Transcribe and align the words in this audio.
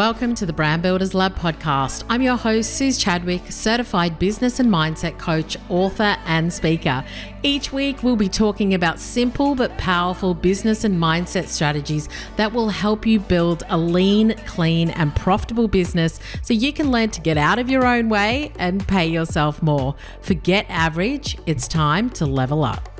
Welcome 0.00 0.34
to 0.36 0.46
the 0.46 0.52
Brand 0.54 0.80
Builders 0.80 1.12
Lab 1.12 1.34
podcast. 1.36 2.04
I'm 2.08 2.22
your 2.22 2.38
host, 2.38 2.74
Suz 2.74 2.96
Chadwick, 2.96 3.42
certified 3.52 4.18
business 4.18 4.58
and 4.58 4.70
mindset 4.70 5.18
coach, 5.18 5.58
author, 5.68 6.16
and 6.24 6.50
speaker. 6.50 7.04
Each 7.42 7.70
week, 7.70 8.02
we'll 8.02 8.16
be 8.16 8.30
talking 8.30 8.72
about 8.72 8.98
simple 8.98 9.54
but 9.54 9.76
powerful 9.76 10.32
business 10.32 10.84
and 10.84 10.98
mindset 10.98 11.48
strategies 11.48 12.08
that 12.36 12.50
will 12.50 12.70
help 12.70 13.04
you 13.04 13.20
build 13.20 13.62
a 13.68 13.76
lean, 13.76 14.34
clean, 14.46 14.88
and 14.88 15.14
profitable 15.14 15.68
business 15.68 16.18
so 16.40 16.54
you 16.54 16.72
can 16.72 16.90
learn 16.90 17.10
to 17.10 17.20
get 17.20 17.36
out 17.36 17.58
of 17.58 17.68
your 17.68 17.84
own 17.84 18.08
way 18.08 18.52
and 18.58 18.88
pay 18.88 19.06
yourself 19.06 19.62
more. 19.62 19.94
Forget 20.22 20.64
average, 20.70 21.36
it's 21.44 21.68
time 21.68 22.08
to 22.08 22.24
level 22.24 22.64
up. 22.64 22.99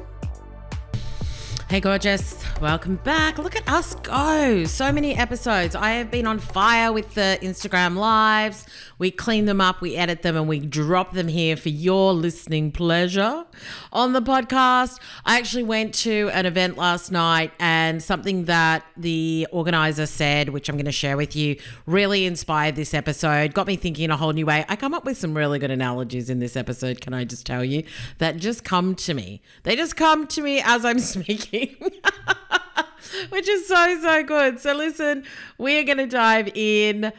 Hey, 1.71 1.79
gorgeous. 1.79 2.45
Welcome 2.61 2.97
back. 2.97 3.39
Look 3.39 3.55
at 3.55 3.69
us 3.69 3.95
go. 3.95 4.65
So 4.65 4.91
many 4.91 5.15
episodes. 5.15 5.77
I 5.77 5.91
have 5.91 6.11
been 6.11 6.27
on 6.27 6.41
fire 6.41 6.93
with 6.93 7.15
the 7.15 7.39
Instagram 7.43 7.97
lives. 7.97 8.67
We 8.99 9.13
clean 9.13 9.45
them 9.45 9.61
up, 9.61 9.81
we 9.81 9.95
edit 9.95 10.23
them, 10.23 10.37
and 10.37 10.49
we 10.49 10.59
drop 10.59 11.13
them 11.13 11.29
here 11.29 11.57
for 11.57 11.69
your 11.69 12.13
listening 12.13 12.73
pleasure 12.73 13.47
on 13.93 14.15
the 14.15 14.21
podcast. 14.21 14.99
I 15.25 15.39
actually 15.39 15.63
went 15.63 15.95
to 15.95 16.29
an 16.35 16.45
event 16.45 16.77
last 16.77 17.13
night, 17.13 17.53
and 17.61 18.03
something 18.03 18.47
that 18.47 18.85
the 18.97 19.47
organizer 19.53 20.07
said, 20.07 20.49
which 20.49 20.69
I'm 20.69 20.75
going 20.75 20.87
to 20.87 20.93
share 20.93 21.17
with 21.17 21.37
you, 21.37 21.57
really 21.87 22.27
inspired 22.27 22.75
this 22.75 22.93
episode, 22.93 23.55
got 23.55 23.69
me 23.69 23.77
thinking 23.77 24.07
in 24.07 24.11
a 24.11 24.17
whole 24.17 24.33
new 24.33 24.45
way. 24.45 24.65
I 24.69 24.75
come 24.75 24.93
up 24.93 25.05
with 25.05 25.17
some 25.17 25.37
really 25.37 25.61
good 25.61 25.71
analogies 25.71 26.31
in 26.31 26.41
this 26.41 26.57
episode, 26.57 27.01
can 27.01 27.15
I 27.15 27.25
just 27.25 27.47
tell 27.47 27.65
you, 27.65 27.85
that 28.19 28.39
just 28.39 28.65
come 28.65 28.97
to 28.97 29.15
me. 29.15 29.41
They 29.63 29.77
just 29.77 29.95
come 29.95 30.27
to 30.27 30.43
me 30.43 30.61
as 30.61 30.85
I'm 30.85 30.99
speaking. 30.99 31.60
which 33.31 33.49
is 33.49 33.67
so, 33.67 33.99
so 34.01 34.23
good. 34.23 34.61
So, 34.61 34.73
listen, 34.73 35.25
we 35.59 35.79
are 35.79 35.85
going 35.85 35.99
to 35.99 36.07
dive 36.07 36.51
in. 36.55 37.13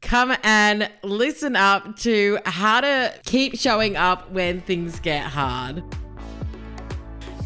Come 0.00 0.34
and 0.42 0.90
listen 1.02 1.56
up 1.56 1.96
to 1.98 2.38
how 2.46 2.80
to 2.80 3.14
keep 3.24 3.58
showing 3.58 3.96
up 3.96 4.30
when 4.30 4.60
things 4.60 4.98
get 4.98 5.24
hard. 5.24 5.82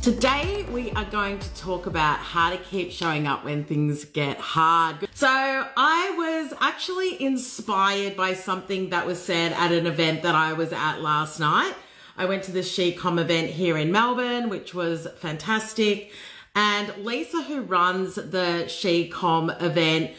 Today, 0.02 0.64
we 0.70 0.90
are 0.92 1.06
going 1.06 1.38
to 1.38 1.54
talk 1.54 1.86
about 1.86 2.18
how 2.18 2.50
to 2.50 2.58
keep 2.58 2.92
showing 2.92 3.26
up 3.26 3.42
when 3.44 3.64
things 3.64 4.04
get 4.04 4.36
hard. 4.36 5.08
So, 5.14 5.26
I 5.28 6.14
was 6.16 6.56
actually 6.60 7.20
inspired 7.20 8.14
by 8.16 8.34
something 8.34 8.90
that 8.90 9.06
was 9.06 9.20
said 9.20 9.52
at 9.52 9.72
an 9.72 9.86
event 9.86 10.22
that 10.22 10.34
I 10.34 10.52
was 10.52 10.72
at 10.72 11.00
last 11.00 11.40
night. 11.40 11.74
I 12.16 12.26
went 12.26 12.44
to 12.44 12.52
the 12.52 12.60
SheCom 12.60 13.18
event 13.18 13.50
here 13.50 13.76
in 13.76 13.90
Melbourne, 13.90 14.48
which 14.48 14.74
was 14.74 15.08
fantastic. 15.16 16.12
And 16.54 16.94
Lisa, 17.04 17.42
who 17.42 17.62
runs 17.62 18.14
the 18.14 18.64
SheCom 18.66 19.60
event, 19.60 20.12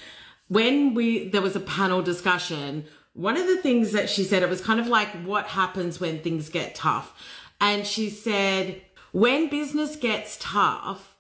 when 0.48 0.94
we 0.94 1.30
there 1.30 1.42
was 1.42 1.56
a 1.56 1.62
panel 1.62 2.02
discussion, 2.02 2.86
one 3.14 3.38
of 3.38 3.48
the 3.48 3.62
things 3.62 3.94
that 3.94 4.10
she 4.10 4.24
said 4.24 4.44
it 4.44 4.50
was 4.50 4.62
kind 4.62 4.80
of 4.80 4.88
like 4.88 5.10
what 5.24 5.48
happens 5.48 6.00
when 6.00 6.20
things 6.20 6.50
get 6.50 6.76
tough. 6.76 7.14
And 7.62 7.88
she 7.88 8.10
said, 8.10 8.82
when 9.12 9.50
business 9.50 9.96
gets 9.96 10.38
tough, 10.42 11.16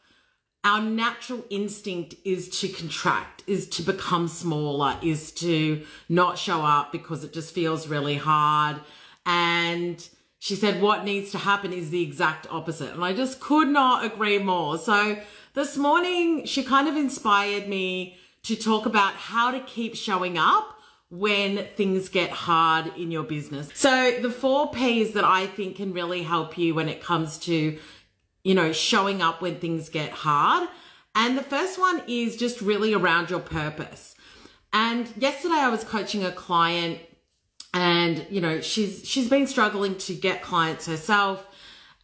our 0.66 0.82
natural 0.82 1.46
instinct 1.50 2.16
is 2.26 2.50
to 2.60 2.68
contract, 2.68 3.44
is 3.48 3.70
to 3.70 3.84
become 3.84 4.28
smaller, 4.28 4.98
is 5.02 5.32
to 5.32 5.86
not 6.10 6.38
show 6.38 6.62
up 6.62 6.92
because 6.92 7.24
it 7.24 7.32
just 7.32 7.54
feels 7.54 7.88
really 7.88 8.16
hard. 8.18 8.82
And 9.26 10.08
she 10.40 10.56
said, 10.56 10.82
What 10.82 11.06
needs 11.06 11.32
to 11.32 11.38
happen 11.38 11.74
is 11.74 11.90
the 11.90 12.02
exact 12.02 12.48
opposite. 12.52 12.94
And 12.94 13.04
I 13.04 13.14
just 13.14 13.40
could 13.40 13.68
not 13.68 14.06
agree 14.06 14.40
more. 14.40 14.78
So 14.78 15.18
this 15.54 15.78
morning, 15.78 16.46
she 16.46 16.64
kind 16.64 16.88
of 16.88 16.96
inspired 16.96 17.68
me 17.68 18.18
to 18.44 18.56
talk 18.56 18.86
about 18.86 19.14
how 19.14 19.52
to 19.52 19.60
keep 19.62 19.96
showing 19.96 20.38
up 20.38 20.76
when 21.10 21.66
things 21.76 22.10
get 22.10 22.30
hard 22.30 22.92
in 22.98 23.12
your 23.12 23.24
business. 23.24 23.70
So 23.74 24.20
the 24.22 24.30
four 24.30 24.72
P's 24.72 25.14
that 25.14 25.24
I 25.24 25.48
think 25.48 25.78
can 25.78 25.94
really 25.94 26.24
help 26.24 26.58
you 26.58 26.76
when 26.76 26.90
it 26.90 27.02
comes 27.02 27.38
to, 27.40 27.80
you 28.44 28.54
know, 28.54 28.72
showing 28.72 29.22
up 29.22 29.42
when 29.42 29.60
things 29.60 29.90
get 29.90 30.12
hard. 30.12 30.68
And 31.16 31.38
the 31.38 31.44
first 31.44 31.80
one 31.80 32.04
is 32.08 32.36
just 32.36 32.62
really 32.62 32.94
around 32.94 33.30
your 33.30 33.40
purpose. 33.40 34.16
And 34.74 35.12
yesterday 35.18 35.56
I 35.56 35.70
was 35.70 35.84
coaching 35.84 36.26
a 36.26 36.32
client 36.32 37.00
and 37.76 38.26
you 38.30 38.40
know 38.40 38.62
she's 38.62 39.06
she's 39.06 39.30
been 39.30 39.46
struggling 39.46 39.96
to 39.98 40.16
get 40.16 40.42
clients 40.42 40.88
herself. 40.88 41.46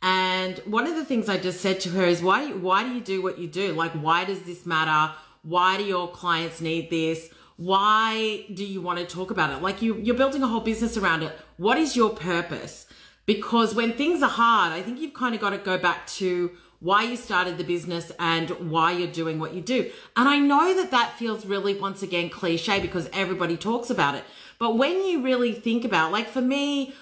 And 0.04 0.58
one 0.60 0.86
of 0.88 0.96
the 0.96 1.06
things 1.06 1.30
i 1.30 1.38
just 1.38 1.62
said 1.62 1.80
to 1.82 1.90
her 1.90 2.04
is 2.04 2.22
why 2.22 2.52
why 2.52 2.84
do 2.84 2.94
you 2.94 3.02
do 3.02 3.24
what 3.24 3.40
you 3.40 3.48
do? 3.48 3.72
Like 3.72 3.94
why 3.94 4.26
does 4.26 4.42
this 4.44 4.66
matter? 4.66 5.16
Why 5.44 5.78
do 5.78 5.84
your 5.84 6.12
clients 6.12 6.60
need 6.62 6.90
this? 6.90 7.30
Why 7.56 8.46
do 8.54 8.66
you 8.66 8.82
want 8.82 9.00
to 9.00 9.06
talk 9.06 9.32
about 9.32 9.52
it? 9.52 9.64
Like 9.64 9.82
you 9.82 9.96
you're 9.96 10.16
building 10.16 10.44
a 10.44 10.48
whole 10.48 10.60
business 10.60 10.98
around 10.98 11.24
it. 11.24 11.34
What 11.56 11.78
is 11.78 11.96
your 11.96 12.10
purpose? 12.10 12.86
Because 13.26 13.74
when 13.74 13.94
things 13.94 14.22
are 14.22 14.30
hard 14.30 14.74
i 14.74 14.82
think 14.82 15.00
you've 15.00 15.14
kind 15.14 15.34
of 15.34 15.40
got 15.40 15.52
to 15.52 15.58
go 15.58 15.78
back 15.78 16.06
to 16.08 16.52
why 16.82 17.04
you 17.04 17.16
started 17.16 17.60
the 17.60 17.64
business 17.64 18.12
and 18.20 18.50
why 18.72 18.92
you're 18.92 19.12
doing 19.12 19.38
what 19.38 19.54
you 19.54 19.62
do. 19.62 19.90
And 20.18 20.28
I 20.28 20.40
know 20.40 20.74
that 20.74 20.90
that 20.90 21.14
feels 21.14 21.46
really, 21.46 21.76
once 21.80 22.02
again, 22.02 22.30
cliche 22.30 22.80
because 22.80 23.08
everybody 23.14 23.56
talks 23.56 23.92
about 23.92 24.16
it. 24.16 24.24
But 24.62 24.78
when 24.78 25.04
you 25.04 25.24
really 25.24 25.54
think 25.54 25.86
about, 25.86 26.12
like 26.12 26.28
for 26.28 26.40
me, 26.40 26.94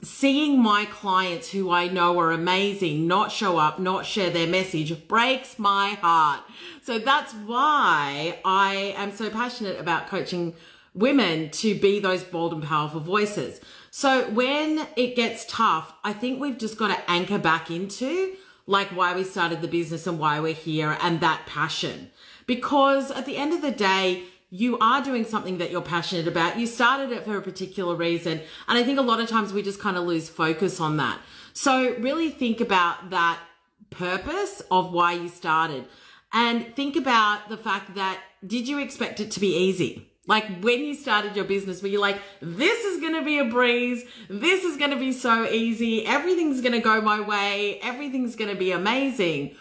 seeing 0.00 0.62
my 0.62 0.84
clients 0.84 1.50
who 1.50 1.68
I 1.68 1.88
know 1.88 2.16
are 2.20 2.30
amazing 2.30 3.08
not 3.08 3.32
show 3.32 3.58
up, 3.58 3.80
not 3.80 4.06
share 4.06 4.30
their 4.30 4.46
message 4.46 5.08
breaks 5.08 5.58
my 5.58 5.98
heart. 6.00 6.42
So 6.84 7.00
that's 7.00 7.32
why 7.34 8.38
I 8.44 8.94
am 8.96 9.10
so 9.10 9.28
passionate 9.28 9.80
about 9.80 10.06
coaching 10.06 10.54
women 10.94 11.50
to 11.50 11.74
be 11.74 11.98
those 11.98 12.22
bold 12.22 12.52
and 12.52 12.62
powerful 12.62 13.00
voices. 13.00 13.60
So 13.90 14.30
when 14.30 14.86
it 14.94 15.16
gets 15.16 15.44
tough, 15.46 15.92
I 16.04 16.12
think 16.12 16.40
we've 16.40 16.58
just 16.58 16.78
got 16.78 16.96
to 16.96 17.10
anchor 17.10 17.38
back 17.38 17.72
into 17.72 18.36
like 18.68 18.86
why 18.90 19.16
we 19.16 19.24
started 19.24 19.62
the 19.62 19.66
business 19.66 20.06
and 20.06 20.20
why 20.20 20.38
we're 20.38 20.54
here 20.54 20.96
and 21.00 21.18
that 21.18 21.44
passion. 21.46 22.12
Because 22.46 23.10
at 23.10 23.26
the 23.26 23.36
end 23.36 23.52
of 23.52 23.62
the 23.62 23.72
day, 23.72 24.26
you 24.50 24.76
are 24.78 25.02
doing 25.02 25.24
something 25.24 25.58
that 25.58 25.70
you're 25.70 25.80
passionate 25.80 26.26
about. 26.26 26.58
You 26.58 26.66
started 26.66 27.12
it 27.12 27.24
for 27.24 27.36
a 27.36 27.42
particular 27.42 27.94
reason. 27.94 28.40
And 28.68 28.78
I 28.78 28.82
think 28.82 28.98
a 28.98 29.02
lot 29.02 29.20
of 29.20 29.28
times 29.28 29.52
we 29.52 29.62
just 29.62 29.80
kind 29.80 29.96
of 29.96 30.04
lose 30.04 30.28
focus 30.28 30.80
on 30.80 30.96
that. 30.96 31.20
So 31.52 31.94
really 31.98 32.30
think 32.30 32.60
about 32.60 33.10
that 33.10 33.38
purpose 33.90 34.62
of 34.70 34.92
why 34.92 35.12
you 35.12 35.28
started 35.28 35.86
and 36.32 36.74
think 36.76 36.96
about 36.96 37.48
the 37.48 37.56
fact 37.56 37.94
that 37.94 38.20
did 38.44 38.68
you 38.68 38.78
expect 38.78 39.20
it 39.20 39.30
to 39.32 39.40
be 39.40 39.56
easy? 39.56 40.06
Like 40.26 40.62
when 40.62 40.80
you 40.80 40.94
started 40.94 41.34
your 41.34 41.44
business, 41.44 41.82
were 41.82 41.88
you 41.88 42.00
like, 42.00 42.20
this 42.40 42.84
is 42.84 43.00
going 43.00 43.14
to 43.14 43.22
be 43.22 43.38
a 43.38 43.44
breeze. 43.44 44.04
This 44.28 44.64
is 44.64 44.76
going 44.76 44.92
to 44.92 44.96
be 44.96 45.12
so 45.12 45.44
easy. 45.44 46.06
Everything's 46.06 46.60
going 46.60 46.72
to 46.72 46.80
go 46.80 47.00
my 47.00 47.20
way. 47.20 47.80
Everything's 47.82 48.36
going 48.36 48.50
to 48.50 48.56
be 48.56 48.70
amazing. 48.70 49.56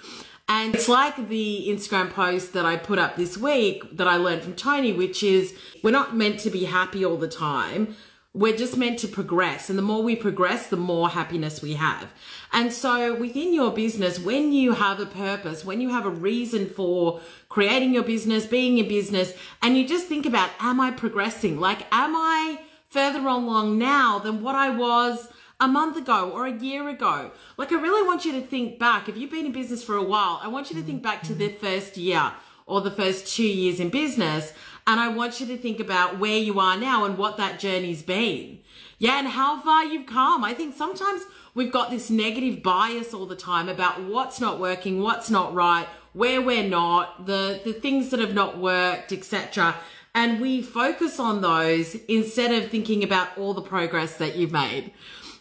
And 0.52 0.74
it's 0.74 0.90
like 0.90 1.30
the 1.30 1.68
Instagram 1.70 2.10
post 2.10 2.54
that 2.54 2.66
I 2.66 2.76
put 2.76 2.98
up 2.98 3.16
this 3.16 3.38
week 3.38 3.96
that 3.96 4.08
I 4.08 4.16
learned 4.16 4.42
from 4.42 4.56
Tony, 4.56 4.92
which 4.92 5.22
is 5.22 5.56
we're 5.84 5.92
not 5.92 6.18
meant 6.18 6.40
to 6.40 6.50
be 6.50 6.66
happy 6.66 7.06
all 7.06 7.18
the 7.18 7.28
time. 7.28 7.96
We're 8.34 8.58
just 8.58 8.76
meant 8.76 8.98
to 9.00 9.08
progress. 9.08 9.70
And 9.70 9.78
the 9.78 9.84
more 9.84 10.02
we 10.02 10.16
progress, 10.16 10.68
the 10.68 10.76
more 10.76 11.10
happiness 11.10 11.62
we 11.62 11.74
have. 11.74 12.12
And 12.52 12.74
so 12.74 13.14
within 13.14 13.54
your 13.54 13.72
business, 13.72 14.18
when 14.20 14.52
you 14.52 14.74
have 14.74 15.00
a 15.00 15.06
purpose, 15.06 15.64
when 15.64 15.82
you 15.82 15.90
have 15.90 16.08
a 16.08 16.12
reason 16.12 16.68
for 16.68 17.22
creating 17.48 17.94
your 17.94 18.04
business, 18.04 18.48
being 18.48 18.80
in 18.80 18.88
business, 18.88 19.34
and 19.62 19.78
you 19.78 19.88
just 19.88 20.08
think 20.08 20.26
about, 20.26 20.50
am 20.60 20.82
I 20.82 20.90
progressing? 20.90 21.60
Like, 21.60 21.82
am 21.92 22.16
I 22.16 22.62
further 22.90 23.20
along 23.20 23.78
now 23.78 24.18
than 24.18 24.42
what 24.42 24.56
I 24.56 24.72
was 24.72 25.28
a 25.60 25.68
month 25.68 25.98
ago 25.98 26.30
or 26.30 26.46
a 26.46 26.54
year 26.54 26.88
ago? 26.90 27.32
Like, 27.58 27.72
I 27.72 27.82
really 27.82 28.06
want 28.08 28.26
you 28.26 28.32
to 28.34 28.42
think 28.42 28.80
back. 28.80 29.10
If 29.10 29.18
you've 29.18 29.32
been 29.32 29.46
in 29.46 29.52
business 29.52 29.84
for 29.84 29.96
a 29.96 30.04
while, 30.04 30.40
I 30.42 30.48
want 30.48 30.70
you 30.70 30.76
to 30.78 30.86
think 30.86 31.04
back 31.04 31.24
to 31.24 31.34
the 31.34 31.50
first 31.50 31.98
year 31.98 32.34
or 32.66 32.82
the 32.82 32.92
first 32.92 33.36
two 33.36 33.48
years 33.48 33.80
in 33.80 33.90
business 33.90 34.54
and 34.90 35.00
I 35.00 35.08
want 35.08 35.40
you 35.40 35.46
to 35.46 35.58
think 35.58 35.80
about 35.80 36.18
where 36.18 36.40
you 36.40 36.60
are 36.60 36.76
now 36.76 37.06
and 37.06 37.16
what 37.16 37.38
that 37.38 37.60
journey's 37.60 38.02
been. 38.02 38.58
Yeah, 38.98 39.20
and 39.20 39.28
how 39.28 39.62
far 39.62 39.86
you've 39.86 40.08
come. 40.08 40.44
I 40.44 40.56
think 40.56 40.76
sometimes 40.76 41.22
we've 41.54 41.72
got 41.72 41.92
this 41.92 42.10
negative 42.10 42.64
bias 42.64 43.14
all 43.14 43.28
the 43.28 43.36
time 43.36 43.70
about 43.70 44.04
what's 44.04 44.42
not 44.42 44.60
working, 44.60 45.00
what's 45.00 45.30
not 45.30 45.54
right, 45.54 45.88
where 46.14 46.42
we're 46.42 46.68
not, 46.68 47.28
the, 47.28 47.62
the 47.64 47.72
things 47.72 48.10
that 48.10 48.20
have 48.20 48.34
not 48.34 48.58
worked, 48.58 49.12
etc. 49.14 49.76
And 50.16 50.42
we 50.42 50.64
focus 50.64 51.20
on 51.20 51.42
those 51.42 51.94
instead 52.08 52.52
of 52.52 52.72
thinking 52.72 53.04
about 53.04 53.38
all 53.38 53.54
the 53.54 53.62
progress 53.62 54.18
that 54.18 54.38
you've 54.38 54.52
made. 54.52 54.92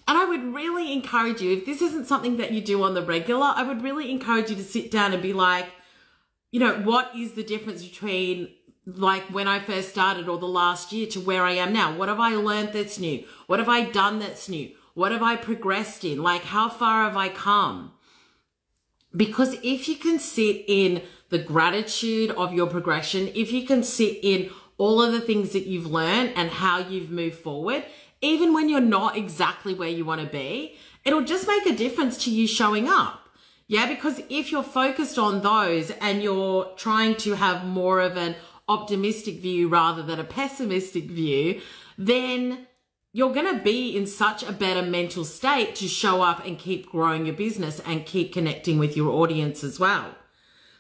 And 0.09 0.17
I 0.17 0.25
would 0.25 0.55
really 0.55 0.91
encourage 0.93 1.43
you, 1.43 1.53
if 1.53 1.67
this 1.67 1.83
isn't 1.83 2.07
something 2.07 2.39
that 2.39 2.53
you 2.53 2.63
do 2.63 2.83
on 2.83 2.95
the 2.95 3.03
regular, 3.03 3.53
I 3.55 3.63
would 3.63 3.83
really 3.83 4.11
encourage 4.11 4.49
you 4.49 4.57
to 4.57 4.65
sit 4.65 4.91
down 4.91 5.13
and 5.13 5.23
be 5.23 5.35
like, 5.35 5.67
you 6.51 6.59
know, 6.59 6.81
what 6.81 7.15
is 7.15 7.35
the 7.35 7.45
difference 7.45 7.85
between 7.85 8.49
like 8.87 9.23
when 9.25 9.47
I 9.47 9.59
first 9.59 9.91
started 9.91 10.27
or 10.27 10.39
the 10.39 10.47
last 10.47 10.93
year 10.93 11.07
to 11.09 11.21
where 11.21 11.45
I 11.45 11.53
am 11.53 11.75
now? 11.75 11.95
What 11.95 12.09
have 12.09 12.21
I 12.21 12.31
learned 12.31 12.73
that's 12.73 12.99
new? 12.99 13.23
What 13.49 13.59
have 13.59 13.69
I 13.69 13.85
done 13.85 14.19
that's 14.19 14.49
new? 14.49 14.71
What 14.95 15.13
have 15.13 15.23
I 15.23 15.37
progressed 15.37 16.05
in? 16.05 16.23
Like, 16.23 16.43
how 16.43 16.71
far 16.71 17.05
have 17.05 17.17
I 17.17 17.29
come? 17.29 17.93
Because 19.15 19.57
if 19.63 19.89
you 19.89 19.97
can 19.97 20.19
sit 20.19 20.65
in 20.67 21.03
the 21.29 21.39
gratitude 21.39 22.31
of 22.31 22.55
your 22.55 22.67
progression, 22.67 23.29
if 23.35 23.53
you 23.53 23.67
can 23.67 23.83
sit 23.83 24.19
in 24.23 24.51
all 24.79 25.03
of 25.03 25.13
the 25.13 25.21
things 25.21 25.53
that 25.53 25.67
you've 25.67 25.87
learned 25.87 26.33
and 26.35 26.49
how 26.49 26.79
you've 26.79 27.11
moved 27.11 27.37
forward, 27.37 27.85
even 28.21 28.53
when 28.53 28.69
you're 28.69 28.81
not 28.81 29.17
exactly 29.17 29.75
where 29.75 29.89
you 29.89 30.05
want 30.05 30.21
to 30.21 30.27
be, 30.27 30.77
it'll 31.05 31.25
just 31.25 31.47
make 31.47 31.67
a 31.67 31.77
difference 31.77 32.25
to 32.25 32.31
you 32.31 32.47
showing 32.47 32.89
up. 32.89 33.29
Yeah, 33.67 33.87
because 33.87 34.23
if 34.31 34.51
you're 34.51 34.63
focused 34.63 35.19
on 35.19 35.43
those 35.43 35.91
and 36.01 36.23
you're 36.23 36.73
trying 36.77 37.17
to 37.17 37.35
have 37.35 37.67
more 37.67 38.01
of 38.01 38.17
an 38.17 38.35
optimistic 38.67 39.41
view 39.41 39.69
rather 39.69 40.03
than 40.03 40.19
a 40.19 40.25
pessimistic 40.25 41.05
view, 41.05 41.61
then 41.97 42.67
you're 43.13 43.33
going 43.33 43.57
to 43.57 43.63
be 43.63 43.97
in 43.97 44.07
such 44.07 44.43
a 44.43 44.53
better 44.53 44.83
mental 44.83 45.25
state 45.25 45.75
to 45.77 45.89
show 45.89 46.23
up 46.23 46.47
and 46.47 46.59
keep 46.59 46.91
growing 46.91 47.27
your 47.27 47.35
business 47.35 47.81
and 47.81 48.07
keep 48.07 48.33
connecting 48.33 48.79
with 48.79 48.97
your 48.97 49.11
audience 49.11 49.63
as 49.63 49.79
well. 49.79 50.15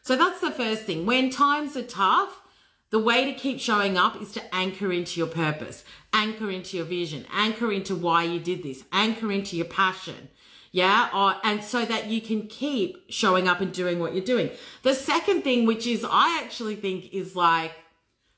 So 0.02 0.16
that's 0.16 0.40
the 0.40 0.50
first 0.50 0.82
thing. 0.82 1.04
When 1.04 1.30
times 1.30 1.76
are 1.76 1.82
tough, 1.82 2.42
the 2.90 2.98
way 2.98 3.24
to 3.26 3.32
keep 3.32 3.60
showing 3.60 3.98
up 3.98 4.20
is 4.20 4.32
to 4.32 4.54
anchor 4.54 4.92
into 4.92 5.20
your 5.20 5.28
purpose, 5.28 5.84
anchor 6.12 6.50
into 6.50 6.76
your 6.76 6.86
vision, 6.86 7.26
anchor 7.32 7.70
into 7.70 7.94
why 7.94 8.24
you 8.24 8.40
did 8.40 8.62
this, 8.62 8.84
anchor 8.92 9.30
into 9.30 9.56
your 9.56 9.66
passion. 9.66 10.28
Yeah. 10.72 11.08
Or, 11.14 11.36
and 11.44 11.62
so 11.62 11.84
that 11.84 12.06
you 12.06 12.20
can 12.20 12.46
keep 12.46 13.04
showing 13.08 13.48
up 13.48 13.60
and 13.60 13.72
doing 13.72 13.98
what 13.98 14.14
you're 14.14 14.24
doing. 14.24 14.50
The 14.82 14.94
second 14.94 15.42
thing, 15.42 15.66
which 15.66 15.86
is 15.86 16.04
I 16.08 16.40
actually 16.42 16.76
think 16.76 17.12
is 17.12 17.34
like 17.36 17.72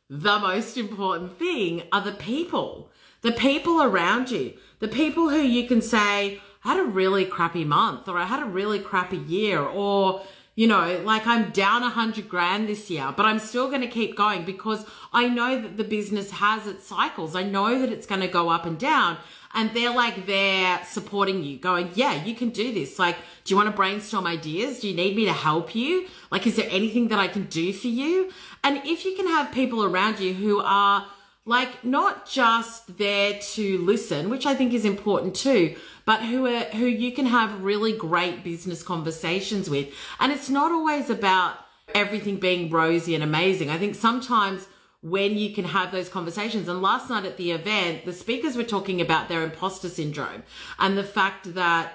the 0.08 0.38
most 0.38 0.76
important 0.76 1.38
thing 1.38 1.82
are 1.92 2.00
the 2.00 2.12
people, 2.12 2.90
the 3.22 3.32
people 3.32 3.82
around 3.82 4.30
you, 4.30 4.54
the 4.80 4.88
people 4.88 5.28
who 5.28 5.40
you 5.40 5.68
can 5.68 5.82
say, 5.82 6.40
I 6.64 6.74
had 6.74 6.80
a 6.80 6.84
really 6.84 7.24
crappy 7.24 7.64
month 7.64 8.08
or 8.08 8.18
I 8.18 8.24
had 8.24 8.42
a 8.42 8.46
really 8.46 8.80
crappy 8.80 9.18
year 9.18 9.60
or, 9.60 10.22
you 10.60 10.66
know, 10.66 11.00
like 11.06 11.26
I'm 11.26 11.48
down 11.52 11.82
a 11.82 11.88
hundred 11.88 12.28
grand 12.28 12.68
this 12.68 12.90
year, 12.90 13.14
but 13.16 13.24
I'm 13.24 13.38
still 13.38 13.68
going 13.68 13.80
to 13.80 13.86
keep 13.86 14.14
going 14.14 14.44
because 14.44 14.84
I 15.10 15.26
know 15.26 15.58
that 15.58 15.78
the 15.78 15.84
business 15.84 16.32
has 16.32 16.66
its 16.66 16.86
cycles. 16.86 17.34
I 17.34 17.44
know 17.44 17.80
that 17.80 17.90
it's 17.90 18.06
going 18.06 18.20
to 18.20 18.28
go 18.28 18.50
up 18.50 18.66
and 18.66 18.78
down. 18.78 19.16
And 19.54 19.72
they're 19.72 19.94
like, 19.94 20.26
they're 20.26 20.84
supporting 20.84 21.42
you, 21.42 21.56
going, 21.56 21.92
yeah, 21.94 22.22
you 22.24 22.34
can 22.34 22.50
do 22.50 22.74
this. 22.74 22.98
Like, 22.98 23.16
do 23.44 23.54
you 23.54 23.56
want 23.56 23.70
to 23.70 23.74
brainstorm 23.74 24.26
ideas? 24.26 24.80
Do 24.80 24.88
you 24.88 24.94
need 24.94 25.16
me 25.16 25.24
to 25.24 25.32
help 25.32 25.74
you? 25.74 26.06
Like, 26.30 26.46
is 26.46 26.56
there 26.56 26.68
anything 26.68 27.08
that 27.08 27.18
I 27.18 27.28
can 27.28 27.44
do 27.44 27.72
for 27.72 27.88
you? 27.88 28.30
And 28.62 28.82
if 28.84 29.06
you 29.06 29.16
can 29.16 29.28
have 29.28 29.52
people 29.52 29.82
around 29.82 30.20
you 30.20 30.34
who 30.34 30.60
are 30.60 31.06
like 31.44 31.84
not 31.84 32.28
just 32.28 32.98
there 32.98 33.38
to 33.38 33.78
listen, 33.78 34.30
which 34.30 34.46
I 34.46 34.54
think 34.54 34.72
is 34.72 34.84
important 34.84 35.34
too, 35.34 35.76
but 36.04 36.22
who 36.22 36.46
are 36.46 36.64
who 36.64 36.86
you 36.86 37.12
can 37.12 37.26
have 37.26 37.62
really 37.62 37.92
great 37.96 38.44
business 38.44 38.82
conversations 38.82 39.68
with. 39.70 39.88
And 40.18 40.32
it's 40.32 40.50
not 40.50 40.70
always 40.70 41.10
about 41.10 41.56
everything 41.94 42.36
being 42.36 42.70
rosy 42.70 43.14
and 43.14 43.24
amazing. 43.24 43.70
I 43.70 43.78
think 43.78 43.94
sometimes 43.94 44.66
when 45.02 45.36
you 45.36 45.54
can 45.54 45.64
have 45.64 45.92
those 45.92 46.08
conversations. 46.08 46.68
And 46.68 46.82
last 46.82 47.08
night 47.08 47.24
at 47.24 47.36
the 47.36 47.52
event, 47.52 48.04
the 48.04 48.12
speakers 48.12 48.56
were 48.56 48.64
talking 48.64 49.00
about 49.00 49.28
their 49.28 49.42
imposter 49.42 49.88
syndrome 49.88 50.42
and 50.78 50.96
the 50.96 51.04
fact 51.04 51.54
that 51.54 51.92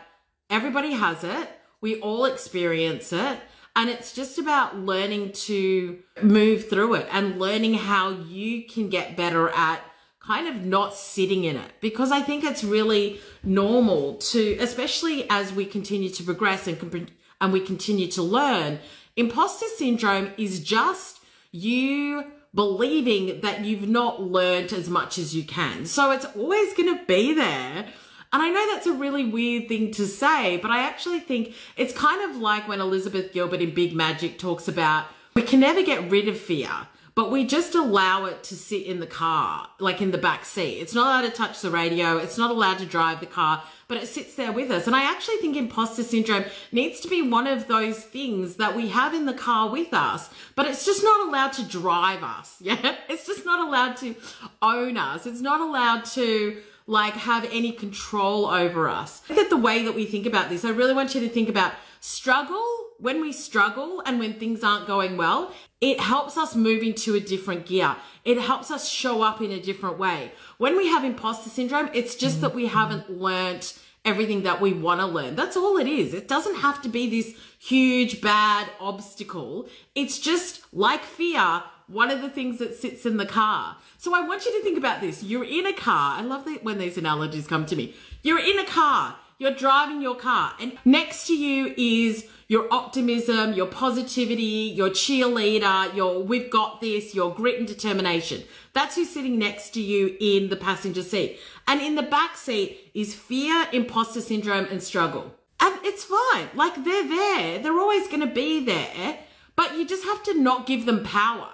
everybody 0.50 0.94
has 0.94 1.24
it. 1.24 1.50
We 1.81 2.00
all 2.00 2.25
experience 2.25 3.13
it. 3.13 3.39
And 3.75 3.89
it's 3.89 4.13
just 4.13 4.38
about 4.38 4.77
learning 4.77 5.33
to 5.33 6.00
move 6.22 6.69
through 6.69 6.95
it 6.95 7.07
and 7.12 7.39
learning 7.39 7.74
how 7.74 8.10
you 8.12 8.63
can 8.63 8.89
get 8.89 9.18
better 9.18 9.50
at 9.50 9.81
kind 10.19 10.48
of 10.48 10.66
not 10.66 10.95
sitting 10.95 11.44
in 11.44 11.56
it 11.56 11.72
because 11.81 12.12
I 12.12 12.22
think 12.22 12.44
it's 12.44 12.63
really 12.63 13.19
normal 13.44 14.16
to, 14.16 14.57
especially 14.60 15.30
as 15.30 15.54
we 15.54 15.66
continue 15.66 16.10
to 16.10 16.24
progress 16.24 16.68
and, 16.68 17.12
and 17.42 17.54
we 17.54 17.60
continue 17.60 18.07
to 18.12 18.24
learn. 18.24 18.80
Imposter 19.16 19.68
syndrome 19.78 20.31
is 20.38 20.62
just 20.62 21.19
you 21.51 22.24
believing 22.56 23.42
that 23.42 23.66
you've 23.66 23.88
not 23.88 24.21
learned 24.21 24.71
as 24.71 24.89
much 24.89 25.18
as 25.18 25.36
you 25.36 25.44
can. 25.44 25.86
So 25.86 26.12
it's 26.12 26.25
always 26.25 26.74
going 26.74 26.98
to 26.98 27.06
be 27.06 27.33
there. 27.33 27.88
And 28.33 28.42
I 28.42 28.50
know 28.50 28.74
that's 28.74 28.88
a 28.88 28.94
really 28.94 29.25
weird 29.25 29.68
thing 29.68 29.92
to 29.92 30.06
say, 30.06 30.57
but 30.57 30.72
I 30.72 30.83
actually 30.83 31.19
think 31.19 31.54
it's 31.77 31.94
kind 31.94 32.30
of 32.30 32.38
like 32.38 32.68
when 32.68 32.81
Elizabeth 32.81 33.31
Gilbert 33.31 33.62
in 33.62 33.74
Big 33.74 33.94
Magic 33.94 34.38
talks 34.39 34.68
about 34.68 35.06
we 35.36 35.42
can 35.42 35.60
never 35.60 35.83
get 35.83 36.10
rid 36.10 36.27
of 36.27 36.39
fear 36.39 36.69
but 37.16 37.32
we 37.32 37.46
just 37.46 37.74
allow 37.76 38.26
it 38.26 38.44
to 38.44 38.56
sit 38.56 38.86
in 38.86 39.00
the 39.00 39.08
car, 39.08 39.70
like 39.80 40.02
in 40.02 40.12
the 40.12 40.18
back 40.18 40.44
seat. 40.44 40.80
It's 40.80 40.94
not 40.94 41.08
allowed 41.08 41.32
to 41.32 41.36
touch 41.36 41.62
the 41.62 41.72
radio. 41.72 42.18
It's 42.18 42.38
not 42.38 42.52
allowed 42.52 42.78
to 42.80 42.86
drive 42.86 43.22
the 43.22 43.26
car, 43.26 43.64
but 43.88 43.98
it 43.98 44.08
sits 44.08 44.36
there 44.36 44.52
with 44.52 44.70
us. 44.70 44.86
And 44.86 44.96
I 44.96 45.10
actually 45.10 45.38
think 45.38 45.56
imposter 45.56 46.04
syndrome 46.04 46.44
needs 46.74 47.00
to 47.00 47.08
be 47.08 47.22
one 47.22 47.48
of 47.48 47.68
those 47.70 48.04
things 48.04 48.58
that 48.58 48.76
we 48.76 48.90
have 48.90 49.14
in 49.14 49.26
the 49.26 49.34
car 49.34 49.70
with 49.70 49.94
us, 49.94 50.30
but 50.56 50.66
it's 50.66 50.86
just 50.86 51.04
not 51.04 51.28
allowed 51.28 51.54
to 51.54 51.64
drive 51.64 52.22
us. 52.22 52.62
Yeah. 52.66 52.96
It's 53.08 53.28
just 53.28 53.46
not 53.46 53.66
allowed 53.68 53.96
to 53.98 54.16
own 54.60 54.98
us. 54.98 55.28
It's 55.28 55.40
not 55.40 55.62
allowed 55.62 56.04
to 56.06 56.58
like 56.88 57.14
have 57.14 57.48
any 57.52 57.72
control 57.72 58.48
over 58.48 58.90
us. 58.90 59.22
I 59.26 59.28
think 59.28 59.40
that 59.40 59.50
the 59.56 59.62
way 59.62 59.84
that 59.86 59.94
we 59.94 60.06
think 60.06 60.26
about 60.26 60.50
this, 60.50 60.66
I 60.66 60.70
really 60.70 60.94
want 60.94 61.14
you 61.14 61.22
to 61.22 61.30
think 61.30 61.48
about 61.48 61.74
struggle 62.00 62.64
when 62.98 63.22
we 63.22 63.32
struggle 63.32 64.02
and 64.06 64.20
when 64.20 64.34
things 64.34 64.64
aren't 64.64 64.88
going 64.88 65.18
well, 65.18 65.54
it 65.81 66.00
helps 66.00 66.38
us 66.38 66.56
move 66.56 66.81
into 66.83 67.16
a 67.16 67.19
different 67.19 67.66
gear. 67.66 67.95
It 68.24 68.39
helps 68.39 68.72
us 68.72 68.89
show 68.89 69.22
up 69.22 69.42
in 69.42 69.51
a 69.51 69.60
different 69.60 69.98
way. 69.98 70.31
When 70.57 70.77
we 70.77 70.88
have 70.88 71.04
imposter 71.04 71.50
syndrome, 71.50 71.89
it's 71.94 72.16
just 72.16 72.42
that 72.42 72.56
we 72.56 72.66
mm-hmm. 72.66 72.77
haven't 72.77 73.22
learnt 73.22 73.80
everything 74.06 74.44
that 74.44 74.62
we 74.62 74.72
want 74.72 75.01
to 75.01 75.06
learn. 75.06 75.36
That's 75.36 75.57
all 75.57 75.77
it 75.77 75.88
is. 75.88 76.13
It 76.13 76.27
doesn't 76.27 76.57
have 76.57 76.81
to 76.83 76.89
be 76.89 77.10
this 77.10 77.36
huge 77.60 78.22
bad 78.22 78.69
obstacle. 78.80 79.68
It's 79.95 80.19
just 80.19 80.62
like 80.72 81.04
fear, 81.04 81.63
one 81.88 82.12
of 82.12 82.21
the 82.21 82.30
things 82.30 82.60
that 82.60 82.75
sits 82.75 83.06
in 83.06 83.18
the 83.18 83.25
car. 83.25 83.78
So 83.98 84.13
I 84.13 84.21
want 84.21 84.45
you 84.45 84.56
to 84.57 84.63
think 84.63 84.78
about 84.78 85.01
this. 85.01 85.24
You're 85.24 85.44
in 85.44 85.66
a 85.66 85.74
car. 85.74 86.19
I 86.19 86.21
love 86.21 86.45
that 86.45 86.63
when 86.63 86.78
these 86.78 86.98
analogies 86.98 87.48
come 87.48 87.66
to 87.66 87.75
me. 87.75 87.95
You're 88.21 88.39
in 88.39 88.60
a 88.60 88.66
car. 88.66 89.18
You're 89.38 89.54
driving 89.54 90.01
your 90.01 90.16
car 90.16 90.54
and 90.62 90.78
next 90.86 91.28
to 91.28 91.36
you 91.36 91.74
is 91.75 92.28
your 92.47 92.71
optimism, 92.71 93.53
your 93.53 93.65
positivity, 93.65 94.71
your 94.75 94.89
cheerleader, 94.89 95.94
your 95.95 96.21
we've 96.21 96.51
got 96.51 96.80
this, 96.81 97.15
your 97.15 97.33
grit 97.33 97.57
and 97.57 97.68
determination. 97.68 98.44
That's 98.74 98.95
who's 98.95 99.09
sitting 99.09 99.39
next 99.39 99.71
to 99.71 99.81
you 99.81 100.15
in 100.19 100.50
the 100.50 100.56
passenger 100.56 101.01
seat. 101.01 101.39
And 101.68 101.81
in 101.81 101.95
the 101.95 102.03
back 102.03 102.38
seat 102.38 102.92
is 102.94 103.15
fear, 103.15 103.68
imposter 103.71 104.21
syndrome, 104.21 104.65
and 104.65 104.81
struggle. 104.81 105.33
And 105.59 105.80
it's 105.83 106.03
fine. 106.03 106.50
Like 106.53 106.83
they're 106.83 107.07
there. 107.07 107.59
They're 107.59 107.80
always 107.80 108.07
going 108.07 108.21
to 108.21 108.27
be 108.27 108.63
there. 108.63 109.19
But 109.56 109.75
you 109.75 109.88
just 109.88 110.03
have 110.03 110.21
to 110.24 110.39
not 110.39 110.68
give 110.68 110.86
them 110.86 111.03
power. 111.03 111.50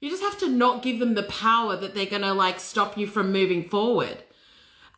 You 0.00 0.10
just 0.10 0.22
have 0.22 0.38
to 0.40 0.50
not 0.50 0.82
give 0.82 0.98
them 0.98 1.14
the 1.14 1.22
power 1.22 1.76
that 1.76 1.94
they're 1.94 2.04
going 2.04 2.22
to 2.22 2.34
like 2.34 2.60
stop 2.60 2.98
you 2.98 3.06
from 3.06 3.32
moving 3.32 3.66
forward. 3.66 4.18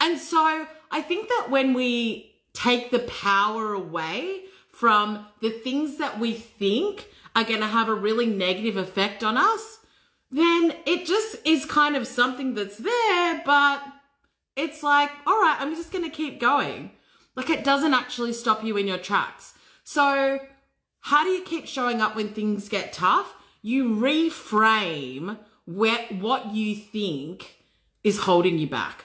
And 0.01 0.19
so 0.19 0.67
I 0.91 1.03
think 1.03 1.29
that 1.29 1.47
when 1.49 1.75
we 1.75 2.35
take 2.53 2.91
the 2.91 3.01
power 3.01 3.73
away 3.73 4.45
from 4.77 5.27
the 5.41 5.51
things 5.51 5.97
that 5.97 6.19
we 6.19 6.35
think 6.35 7.09
are 7.35 7.45
going 7.45 7.61
to 7.61 7.67
have 7.67 7.89
a 7.89 7.95
really 7.95 8.27
negative 8.27 8.77
effect 8.77 9.25
on 9.25 9.39
us, 9.39 9.79
then 10.31 10.75
it 10.85 11.07
just 11.07 11.37
is 11.47 11.65
kind 11.65 11.97
of 11.97 12.07
something 12.07 12.55
that's 12.55 12.77
there, 12.77 13.43
but 13.47 13.83
it's 14.55 14.83
like, 14.83 15.11
all 15.27 15.41
right, 15.41 15.57
I'm 15.59 15.75
just 15.75 15.93
going 15.93 16.05
to 16.05 16.11
keep 16.11 16.39
going. 16.39 16.91
Like 17.35 17.49
it 17.49 17.65
doesn't 17.65 17.95
actually 17.95 18.35
stop 18.35 18.63
you 18.63 18.77
in 18.77 18.87
your 18.87 18.99
tracks. 18.99 19.55
So, 19.83 20.41
how 21.01 21.25
do 21.25 21.31
you 21.31 21.43
keep 21.43 21.67
showing 21.67 22.01
up 22.01 22.17
when 22.17 22.29
things 22.29 22.69
get 22.69 22.93
tough? 22.93 23.35
You 23.63 23.91
reframe 23.91 25.39
where, 25.65 26.05
what 26.11 26.53
you 26.53 26.75
think 26.75 27.63
is 28.03 28.21
holding 28.21 28.59
you 28.59 28.67
back. 28.67 29.05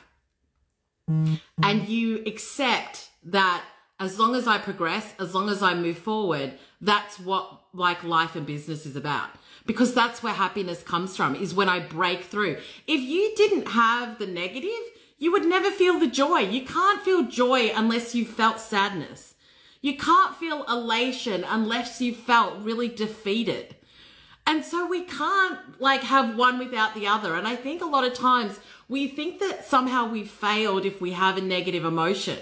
And 1.62 1.88
you 1.88 2.24
accept 2.26 3.10
that 3.24 3.64
as 4.02 4.18
long 4.18 4.36
as 4.36 4.48
I 4.48 4.58
progress, 4.58 5.14
as 5.20 5.36
long 5.36 5.48
as 5.48 5.62
I 5.62 5.76
move 5.76 5.98
forward, 5.98 6.54
that's 6.82 7.20
what 7.20 7.62
like 7.72 8.04
life 8.04 8.36
and 8.36 8.48
business 8.48 8.88
is 8.88 8.96
about. 8.96 9.30
Because 9.68 9.94
that's 9.94 10.24
where 10.24 10.34
happiness 10.34 10.82
comes 10.82 11.16
from, 11.16 11.36
is 11.36 11.54
when 11.54 11.70
I 11.70 11.80
break 11.80 12.24
through. 12.24 12.58
If 12.88 13.00
you 13.00 13.32
didn't 13.38 13.70
have 13.70 14.18
the 14.18 14.26
negative, 14.26 14.72
you 15.20 15.32
would 15.32 15.46
never 15.46 15.70
feel 15.70 16.00
the 16.00 16.08
joy. 16.08 16.40
You 16.40 16.66
can't 16.66 17.04
feel 17.04 17.28
joy 17.28 17.72
unless 17.76 18.16
you 18.16 18.26
felt 18.26 18.60
sadness. 18.60 19.36
You 19.82 19.96
can't 19.96 20.36
feel 20.36 20.64
elation 20.64 21.46
unless 21.48 22.02
you 22.02 22.16
felt 22.16 22.60
really 22.64 22.88
defeated. 22.88 23.76
And 24.52 24.66
so 24.66 24.86
we 24.86 25.04
can't 25.04 25.80
like 25.80 26.02
have 26.02 26.36
one 26.36 26.60
without 26.60 26.94
the 26.94 27.08
other. 27.08 27.36
And 27.36 27.48
I 27.48 27.56
think 27.56 27.82
a 27.82 27.86
lot 27.86 28.04
of 28.04 28.14
times 28.14 28.60
we 28.90 29.08
think 29.08 29.40
that 29.40 29.64
somehow 29.64 30.10
we 30.10 30.26
failed 30.26 30.84
if 30.86 31.00
we 31.00 31.14
have 31.14 31.38
a 31.38 31.42
negative 31.42 31.86
emotion. 31.86 32.38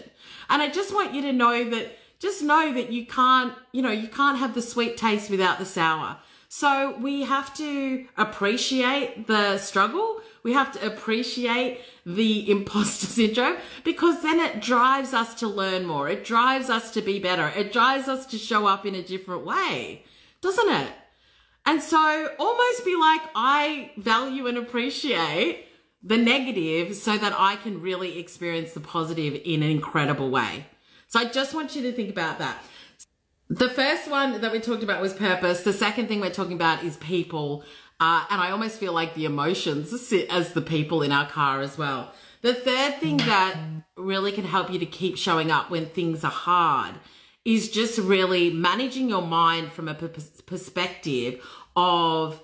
And 0.49 0.59
I 0.59 0.69
just 0.69 0.91
want 0.91 1.13
you 1.13 1.21
to 1.21 1.31
know 1.31 1.69
that 1.69 1.99
just 2.17 2.41
know 2.41 2.73
that 2.73 2.91
you 2.91 3.05
can't, 3.05 3.53
you 3.73 3.83
know, 3.83 3.91
you 3.91 4.07
can't 4.07 4.39
have 4.39 4.55
the 4.55 4.61
sweet 4.63 4.97
taste 4.97 5.29
without 5.29 5.59
the 5.59 5.67
sour. 5.67 6.17
So 6.47 6.97
we 6.97 7.21
have 7.25 7.53
to 7.57 8.07
appreciate 8.17 9.27
the 9.27 9.59
struggle. 9.59 10.19
We 10.41 10.53
have 10.53 10.71
to 10.71 10.83
appreciate 10.87 11.81
the 12.07 12.49
imposter 12.55 13.05
syndrome 13.05 13.57
because 13.83 14.23
then 14.23 14.39
it 14.39 14.63
drives 14.63 15.13
us 15.13 15.35
to 15.41 15.47
learn 15.47 15.85
more. 15.85 16.09
It 16.09 16.25
drives 16.25 16.71
us 16.71 16.89
to 16.93 17.03
be 17.03 17.19
better. 17.19 17.49
It 17.55 17.71
drives 17.71 18.07
us 18.07 18.25
to 18.25 18.39
show 18.39 18.65
up 18.65 18.83
in 18.87 18.95
a 18.95 19.03
different 19.03 19.45
way, 19.45 20.05
doesn't 20.41 20.69
it? 20.69 20.89
And 21.69 21.83
so 21.83 22.31
almost 22.39 22.83
be 22.83 22.95
like, 22.95 23.21
I 23.35 23.91
value 23.95 24.47
and 24.47 24.57
appreciate 24.57 25.67
the 26.01 26.17
negative 26.17 26.95
so 26.95 27.15
that 27.15 27.31
I 27.37 27.57
can 27.57 27.79
really 27.79 28.17
experience 28.17 28.73
the 28.73 28.79
positive 28.79 29.39
in 29.45 29.61
an 29.61 29.69
incredible 29.69 30.31
way. 30.31 30.65
So 31.09 31.19
I 31.19 31.25
just 31.25 31.53
want 31.53 31.75
you 31.75 31.83
to 31.83 31.91
think 31.91 32.09
about 32.09 32.39
that. 32.39 32.57
The 33.49 33.69
first 33.69 34.09
one 34.09 34.41
that 34.41 34.51
we 34.51 34.59
talked 34.59 34.81
about 34.81 34.99
was 34.99 35.13
purpose. 35.13 35.61
The 35.61 35.71
second 35.71 36.07
thing 36.07 36.21
we're 36.21 36.31
talking 36.31 36.53
about 36.53 36.83
is 36.83 36.97
people. 36.97 37.63
Uh, 37.99 38.25
and 38.31 38.41
I 38.41 38.49
almost 38.49 38.79
feel 38.79 38.93
like 38.93 39.13
the 39.13 39.25
emotions 39.25 39.91
sit 40.07 40.27
as 40.31 40.53
the 40.53 40.61
people 40.61 41.03
in 41.03 41.11
our 41.11 41.29
car 41.29 41.61
as 41.61 41.77
well. 41.77 42.13
The 42.41 42.55
third 42.55 42.95
thing 42.99 43.17
that 43.17 43.55
really 43.95 44.31
can 44.31 44.45
help 44.45 44.71
you 44.73 44.79
to 44.79 44.87
keep 44.87 45.19
showing 45.19 45.51
up 45.51 45.69
when 45.69 45.85
things 45.85 46.23
are 46.23 46.31
hard 46.31 46.95
is 47.45 47.69
just 47.69 47.97
really 47.97 48.51
managing 48.51 49.09
your 49.09 49.21
mind 49.21 49.71
from 49.71 49.87
a 49.87 49.93
perspective 49.95 51.43
of 51.79 52.41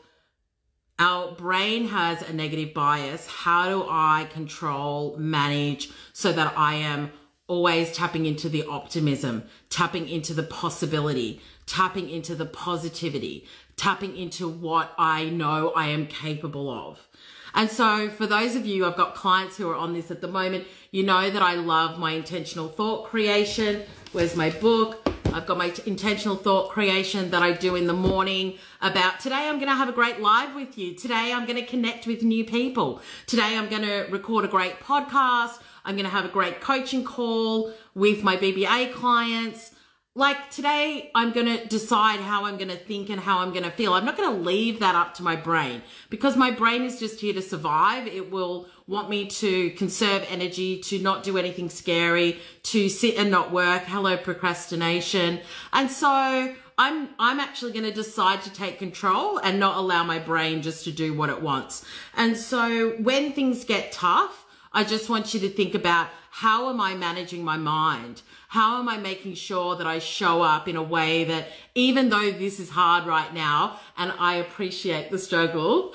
our 0.98 1.34
brain 1.34 1.90
has 1.90 2.22
a 2.22 2.32
negative 2.32 2.74
bias. 2.74 3.28
How 3.28 3.68
do 3.68 3.86
I 3.90 4.30
control, 4.32 5.18
manage 5.18 5.90
so 6.14 6.32
that 6.32 6.54
I 6.58 6.76
am 6.76 7.12
always 7.48 7.92
tapping 7.92 8.26
into 8.26 8.48
the 8.48 8.64
optimism, 8.64 9.44
tapping 9.70 10.08
into 10.08 10.34
the 10.34 10.44
possibility, 10.44 11.42
tapping 11.66 12.10
into 12.10 12.34
the 12.34 12.46
positivity, 12.46 13.46
tapping 13.76 14.16
into 14.16 14.48
what 14.48 14.94
I 14.98 15.26
know 15.26 15.74
I 15.76 15.88
am 15.88 16.08
capable 16.08 16.70
of. 16.70 17.06
And 17.54 17.70
so 17.70 18.10
for 18.10 18.26
those 18.26 18.56
of 18.56 18.66
you, 18.66 18.86
I've 18.86 18.96
got 18.96 19.16
clients 19.16 19.58
who 19.58 19.70
are 19.70 19.76
on 19.76 19.94
this 19.94 20.12
at 20.12 20.22
the 20.22 20.30
moment, 20.30 20.66
you 20.92 21.04
know 21.04 21.30
that 21.30 21.42
I 21.42 21.56
love 21.56 22.00
my 22.00 22.12
intentional 22.12 22.70
thought 22.70 23.10
creation. 23.10 23.84
Where's 24.14 24.36
my 24.36 24.50
book? 24.50 25.15
I've 25.36 25.46
got 25.46 25.58
my 25.58 25.74
intentional 25.86 26.38
thought 26.38 26.70
creation 26.70 27.30
that 27.32 27.44
I 27.44 27.52
do 27.52 27.76
in 27.76 27.88
the 27.88 27.94
morning 27.94 28.58
about 28.82 29.20
today 29.20 29.50
I'm 29.50 29.56
going 29.56 29.68
to 29.68 29.76
have 29.76 29.90
a 29.90 29.92
great 29.92 30.22
live 30.22 30.56
with 30.56 30.78
you. 30.78 30.96
Today 30.96 31.34
I'm 31.34 31.46
going 31.46 31.58
to 31.58 31.66
connect 31.66 32.08
with 32.08 32.24
new 32.24 32.46
people. 32.46 33.02
Today 33.28 33.58
I'm 33.58 33.68
going 33.68 33.82
to 33.82 34.08
record 34.10 34.46
a 34.46 34.48
great 34.48 34.80
podcast. 34.80 35.60
I'm 35.84 35.96
going 35.96 36.06
to 36.06 36.10
have 36.10 36.24
a 36.24 36.30
great 36.30 36.62
coaching 36.62 37.04
call 37.04 37.74
with 37.94 38.24
my 38.24 38.38
BBA 38.38 38.94
clients 38.94 39.72
like 40.18 40.50
today 40.50 41.12
i'm 41.14 41.34
going 41.34 41.46
to 41.46 41.66
decide 41.68 42.22
how 42.22 42.46
i'm 42.46 42.56
going 42.56 42.70
to 42.70 42.78
think 42.78 43.10
and 43.10 43.20
how 43.20 43.40
i'm 43.40 43.52
going 43.52 43.64
to 43.64 43.72
feel. 43.72 43.94
I'm 43.94 44.06
not 44.06 44.16
going 44.16 44.34
to 44.34 44.42
leave 44.42 44.80
that 44.80 44.96
up 44.96 45.14
to 45.16 45.24
my 45.24 45.36
brain. 45.36 45.82
Because 46.10 46.38
my 46.38 46.52
brain 46.52 46.84
is 46.84 47.00
just 47.00 47.20
here 47.20 47.34
to 47.34 47.42
survive 47.42 48.08
it 48.08 48.32
will 48.32 48.68
want 48.88 49.10
me 49.10 49.28
to 49.28 49.72
conserve 49.72 50.26
energy 50.30 50.80
to 50.80 51.00
not 51.00 51.24
do 51.24 51.38
anything 51.38 51.70
scary 51.70 52.40
to 52.64 52.88
sit 52.88 53.16
and 53.16 53.30
not 53.30 53.52
work. 53.52 53.84
Hello 53.84 54.16
procrastination. 54.16 55.42
And 55.74 55.92
so 55.92 56.56
i'm 56.78 57.10
i'm 57.20 57.40
actually 57.40 57.72
going 57.72 57.86
to 57.86 57.94
decide 57.94 58.42
to 58.42 58.52
take 58.52 58.80
control 58.80 59.38
and 59.38 59.60
not 59.60 59.78
allow 59.78 60.04
my 60.04 60.20
brain 60.20 60.62
just 60.62 60.86
to 60.86 60.92
do 60.92 61.14
what 61.14 61.30
it 61.30 61.42
wants. 61.42 61.84
And 62.16 62.38
so 62.38 62.92
when 62.92 63.34
things 63.34 63.66
get 63.66 63.92
tough 63.92 64.45
i 64.76 64.84
just 64.84 65.10
want 65.10 65.34
you 65.34 65.40
to 65.40 65.50
think 65.50 65.74
about 65.74 66.08
how 66.30 66.70
am 66.70 66.80
i 66.80 66.94
managing 66.94 67.44
my 67.44 67.58
mind 67.58 68.22
how 68.56 68.80
am 68.80 68.88
I 68.88 68.96
making 68.96 69.34
sure 69.36 69.76
that 69.76 69.86
I 69.86 70.00
show 70.00 70.42
up 70.42 70.70
in 70.70 70.78
a 70.78 70.82
way 70.82 71.26
that 71.26 71.50
even 71.76 72.08
though 72.08 72.32
this 72.32 72.58
is 72.58 72.70
hard 72.70 73.06
right 73.06 73.34
now 73.34 73.78
and 73.98 74.14
I 74.18 74.36
appreciate 74.36 75.12
the 75.12 75.18
struggle, 75.18 75.94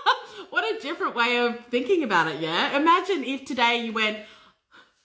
what 0.50 0.62
a 0.76 0.78
different 0.82 1.14
way 1.14 1.38
of 1.38 1.64
thinking 1.70 2.02
about 2.02 2.28
it, 2.28 2.38
yeah? 2.38 2.76
Imagine 2.76 3.24
if 3.24 3.46
today 3.46 3.86
you 3.86 3.94
went, 3.94 4.18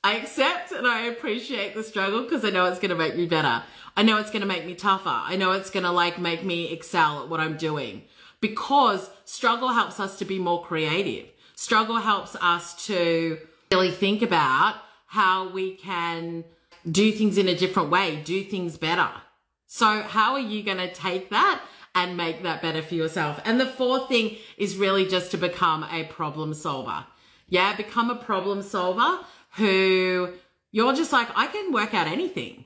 I 0.03 0.17
accept 0.17 0.73
and 0.73 0.85
I 0.85 1.03
appreciate 1.03 1.75
the 1.75 1.83
struggle 1.83 2.23
because 2.23 2.43
I 2.43 2.49
know 2.49 2.65
it's 2.65 2.79
going 2.79 2.89
to 2.89 2.95
make 2.95 3.15
me 3.15 3.25
better. 3.25 3.63
I 3.95 4.03
know 4.03 4.17
it's 4.17 4.29
going 4.29 4.41
to 4.41 4.45
make 4.47 4.65
me 4.65 4.75
tougher. 4.75 5.07
I 5.07 5.37
know 5.37 5.53
it's 5.53 5.69
going 5.69 5.85
to 5.85 5.91
like 5.91 6.19
make 6.19 6.43
me 6.43 6.73
excel 6.73 7.23
at 7.23 7.29
what 7.29 7.39
I'm 7.39 7.55
doing 7.55 8.03
because 8.41 9.09
struggle 9.23 9.69
helps 9.69 9.97
us 10.01 10.17
to 10.19 10.25
be 10.25 10.39
more 10.39 10.61
creative. 10.61 11.29
Struggle 11.57 11.97
helps 11.97 12.35
us 12.35 12.85
to 12.85 13.39
really 13.71 13.89
think 13.89 14.21
about 14.21 14.75
how 15.07 15.49
we 15.49 15.73
can 15.75 16.43
do 16.89 17.11
things 17.11 17.35
in 17.35 17.47
a 17.47 17.55
different 17.55 17.89
way, 17.89 18.21
do 18.23 18.43
things 18.43 18.77
better. 18.77 19.09
So 19.65 20.01
how 20.01 20.33
are 20.33 20.39
you 20.39 20.61
going 20.61 20.77
to 20.77 20.93
take 20.93 21.31
that 21.31 21.63
and 21.95 22.15
make 22.15 22.43
that 22.43 22.61
better 22.61 22.83
for 22.83 22.93
yourself? 22.93 23.41
And 23.43 23.59
the 23.59 23.65
fourth 23.65 24.07
thing 24.07 24.37
is 24.59 24.77
really 24.77 25.07
just 25.07 25.31
to 25.31 25.37
become 25.37 25.83
a 25.91 26.03
problem 26.03 26.53
solver. 26.53 27.07
Yeah, 27.47 27.75
become 27.75 28.11
a 28.11 28.15
problem 28.15 28.61
solver 28.61 29.25
who 29.55 30.33
you're 30.71 30.93
just 30.93 31.11
like, 31.11 31.27
I 31.35 31.47
can 31.47 31.73
work 31.73 31.95
out 31.95 32.05
anything. 32.05 32.65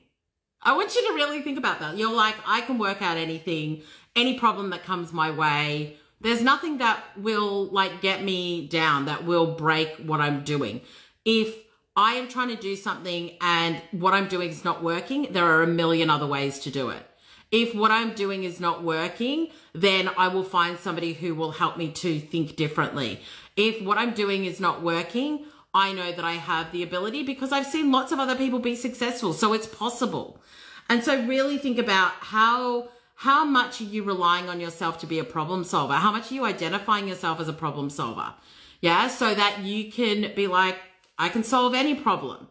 I 0.60 0.76
want 0.76 0.94
you 0.94 1.08
to 1.08 1.14
really 1.14 1.40
think 1.40 1.56
about 1.56 1.80
that. 1.80 1.96
You're 1.96 2.14
like, 2.14 2.36
I 2.46 2.60
can 2.60 2.76
work 2.76 3.00
out 3.00 3.16
anything, 3.16 3.82
any 4.14 4.38
problem 4.38 4.68
that 4.70 4.84
comes 4.84 5.14
my 5.14 5.30
way. 5.30 5.96
There's 6.22 6.42
nothing 6.42 6.78
that 6.78 7.02
will 7.16 7.66
like 7.66 8.00
get 8.00 8.22
me 8.22 8.68
down, 8.68 9.06
that 9.06 9.24
will 9.24 9.54
break 9.54 9.96
what 9.96 10.20
I'm 10.20 10.44
doing. 10.44 10.80
If 11.24 11.54
I 11.96 12.14
am 12.14 12.28
trying 12.28 12.48
to 12.48 12.56
do 12.56 12.76
something 12.76 13.36
and 13.40 13.82
what 13.90 14.14
I'm 14.14 14.28
doing 14.28 14.48
is 14.48 14.64
not 14.64 14.82
working, 14.82 15.28
there 15.32 15.44
are 15.44 15.62
a 15.62 15.66
million 15.66 16.08
other 16.08 16.26
ways 16.26 16.60
to 16.60 16.70
do 16.70 16.90
it. 16.90 17.02
If 17.50 17.74
what 17.74 17.90
I'm 17.90 18.14
doing 18.14 18.44
is 18.44 18.60
not 18.60 18.82
working, 18.82 19.48
then 19.74 20.08
I 20.16 20.28
will 20.28 20.44
find 20.44 20.78
somebody 20.78 21.12
who 21.12 21.34
will 21.34 21.50
help 21.50 21.76
me 21.76 21.90
to 21.90 22.18
think 22.18 22.56
differently. 22.56 23.20
If 23.56 23.84
what 23.84 23.98
I'm 23.98 24.14
doing 24.14 24.46
is 24.46 24.58
not 24.58 24.80
working, 24.80 25.44
I 25.74 25.92
know 25.92 26.12
that 26.12 26.24
I 26.24 26.32
have 26.32 26.72
the 26.72 26.82
ability 26.82 27.24
because 27.24 27.52
I've 27.52 27.66
seen 27.66 27.92
lots 27.92 28.12
of 28.12 28.18
other 28.18 28.36
people 28.36 28.58
be 28.58 28.74
successful. 28.74 29.34
So 29.34 29.52
it's 29.52 29.66
possible. 29.66 30.40
And 30.88 31.04
so 31.04 31.26
really 31.26 31.58
think 31.58 31.78
about 31.78 32.12
how 32.12 32.88
how 33.22 33.44
much 33.44 33.80
are 33.80 33.84
you 33.84 34.02
relying 34.02 34.48
on 34.48 34.58
yourself 34.58 34.98
to 34.98 35.06
be 35.06 35.20
a 35.20 35.24
problem 35.24 35.62
solver? 35.62 35.94
How 35.94 36.10
much 36.10 36.32
are 36.32 36.34
you 36.34 36.44
identifying 36.44 37.06
yourself 37.06 37.38
as 37.38 37.46
a 37.46 37.52
problem 37.52 37.88
solver? 37.88 38.34
Yeah, 38.80 39.06
so 39.06 39.32
that 39.32 39.60
you 39.60 39.92
can 39.92 40.34
be 40.34 40.48
like, 40.48 40.76
I 41.16 41.28
can 41.28 41.44
solve 41.44 41.72
any 41.72 41.94
problem. 41.94 42.48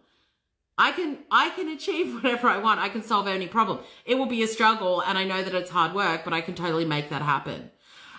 I 0.77 0.93
can 0.93 1.17
I 1.29 1.49
can 1.49 1.67
achieve 1.67 2.13
whatever 2.23 2.47
I 2.47 2.57
want. 2.57 2.79
I 2.79 2.87
can 2.87 3.03
solve 3.03 3.27
any 3.27 3.47
problem. 3.47 3.79
It 4.05 4.15
will 4.15 4.27
be 4.27 4.43
a 4.43 4.47
struggle 4.47 5.01
and 5.01 5.17
I 5.17 5.25
know 5.25 5.43
that 5.43 5.53
it's 5.53 5.69
hard 5.69 5.93
work, 5.93 6.23
but 6.23 6.31
I 6.31 6.39
can 6.39 6.55
totally 6.55 6.85
make 6.85 7.09
that 7.09 7.21
happen. 7.21 7.69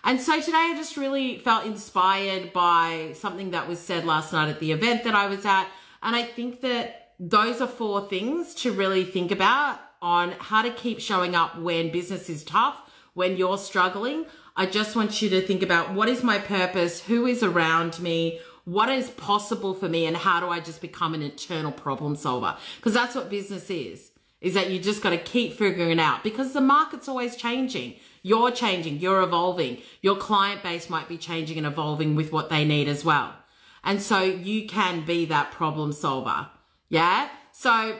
And 0.05 0.21
so 0.21 0.39
today 0.39 0.73
I 0.73 0.75
just 0.77 0.99
really 0.99 1.39
felt 1.39 1.65
inspired 1.65 2.53
by 2.53 3.13
something 3.15 3.53
that 3.53 3.67
was 3.67 3.79
said 3.79 4.05
last 4.05 4.31
night 4.31 4.51
at 4.51 4.61
the 4.61 4.73
event 4.73 5.05
that 5.05 5.15
I 5.15 5.27
was 5.27 5.47
at. 5.47 5.69
And 6.03 6.15
I 6.15 6.25
think 6.25 6.61
that 6.61 7.15
those 7.19 7.63
are 7.63 7.67
four 7.67 8.11
things 8.11 8.55
to 8.57 8.73
really 8.73 9.05
think 9.05 9.31
about 9.31 9.81
on 10.03 10.33
how 10.33 10.61
to 10.61 10.71
keep 10.71 11.01
showing 11.01 11.35
up 11.35 11.59
when 11.59 11.91
business 11.91 12.29
is 12.29 12.45
tough, 12.45 12.91
when 13.15 13.39
you're 13.39 13.57
struggling. 13.57 14.27
I 14.55 14.67
just 14.67 14.95
want 14.95 15.23
you 15.23 15.31
to 15.31 15.41
think 15.41 15.63
about 15.63 15.95
what 15.95 16.11
is 16.11 16.23
my 16.23 16.39
purpose? 16.39 17.05
Who 17.05 17.25
is 17.25 17.43
around 17.43 17.99
me? 18.01 18.41
what 18.65 18.89
is 18.89 19.11
possible 19.11 19.75
for 19.75 19.89
me 19.89 20.07
and 20.07 20.17
how 20.17 20.41
do 20.41 20.49
I 20.49 20.61
just 20.61 20.81
become 20.81 21.15
an 21.15 21.23
eternal 21.23 21.73
problem 21.73 22.15
solver? 22.15 22.57
Because 22.77 22.95
that's 22.95 23.15
what 23.15 23.31
business 23.31 23.71
is, 23.71 24.11
is 24.41 24.55
that 24.55 24.71
you 24.71 24.79
just 24.79 25.03
got 25.03 25.11
to 25.11 25.19
keep 25.19 25.55
figuring 25.55 25.91
it 25.91 25.99
out 25.99 26.23
because 26.23 26.53
the 26.53 26.61
market's 26.61 27.09
always 27.09 27.37
changing. 27.37 27.97
You're 28.23 28.53
changing, 28.53 29.01
you're 29.01 29.23
evolving. 29.23 29.79
Your 30.01 30.17
client 30.17 30.63
base 30.63 30.89
might 30.89 31.09
be 31.09 31.19
changing 31.19 31.59
and 31.59 31.67
evolving 31.67 32.15
with 32.15 32.31
what 32.31 32.51
they 32.51 32.65
need 32.65 32.87
as 32.87 33.05
well. 33.05 33.35
And 33.83 34.01
so 34.01 34.23
you 34.23 34.69
can 34.69 35.05
be 35.05 35.25
that 35.27 35.51
problem 35.51 35.93
solver. 35.93 36.49
Yeah. 36.89 37.29
So 37.51 37.99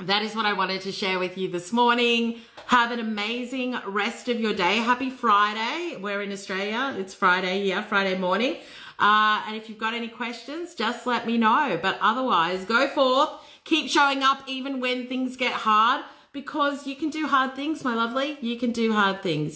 that 0.00 0.22
is 0.22 0.36
what 0.36 0.44
I 0.44 0.52
wanted 0.52 0.82
to 0.82 0.92
share 0.92 1.18
with 1.18 1.38
you 1.38 1.50
this 1.50 1.72
morning. 1.72 2.40
Have 2.66 2.90
an 2.90 3.00
amazing 3.00 3.78
rest 3.86 4.28
of 4.28 4.38
your 4.38 4.52
day. 4.52 4.76
Happy 4.76 5.08
Friday. 5.08 5.96
We're 5.96 6.20
in 6.20 6.32
Australia. 6.32 6.94
It's 6.98 7.14
Friday, 7.14 7.64
yeah, 7.64 7.82
Friday 7.82 8.18
morning. 8.18 8.56
Uh, 8.98 9.42
and 9.46 9.56
if 9.56 9.70
you've 9.70 9.78
got 9.78 9.94
any 9.94 10.08
questions, 10.08 10.74
just 10.74 11.06
let 11.06 11.26
me 11.26 11.38
know. 11.38 11.78
But 11.80 11.98
otherwise, 12.02 12.66
go 12.66 12.88
forth, 12.88 13.30
keep 13.64 13.90
showing 13.90 14.22
up 14.22 14.42
even 14.46 14.80
when 14.80 15.06
things 15.06 15.34
get 15.36 15.52
hard 15.52 16.04
because 16.32 16.86
you 16.86 16.94
can 16.94 17.08
do 17.08 17.26
hard 17.26 17.56
things, 17.56 17.82
my 17.82 17.94
lovely. 17.94 18.36
You 18.42 18.58
can 18.58 18.72
do 18.72 18.92
hard 18.92 19.22
things. 19.22 19.54